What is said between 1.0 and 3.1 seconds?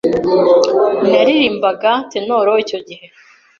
Naririmbaga Tenor icyo gihe